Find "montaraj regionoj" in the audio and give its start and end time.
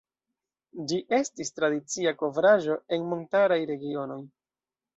3.13-4.21